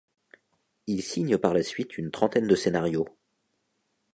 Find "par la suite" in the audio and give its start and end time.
1.37-1.99